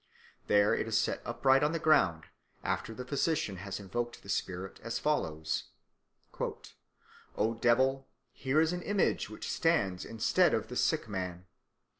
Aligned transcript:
There 0.47 0.73
it 0.73 0.87
is 0.87 0.97
set 0.99 1.21
upright 1.25 1.61
on 1.61 1.73
the 1.73 1.77
ground, 1.77 2.23
after 2.63 2.91
the 2.91 3.05
physician 3.05 3.57
has 3.57 3.79
invoked 3.79 4.23
the 4.23 4.29
spirit 4.29 4.79
as 4.81 4.97
follows: 4.97 5.65
"O 7.37 7.53
devil, 7.53 8.07
here 8.31 8.59
is 8.59 8.73
an 8.73 8.81
image 8.81 9.29
which 9.29 9.47
stands 9.51 10.03
instead 10.03 10.55
of 10.55 10.69
the 10.69 10.75
sick 10.75 11.07
man. 11.07 11.45